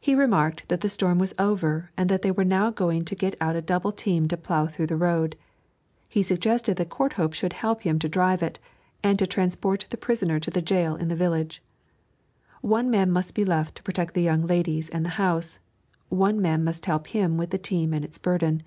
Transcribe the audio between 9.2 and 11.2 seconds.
transport the prisoner to the gaol in the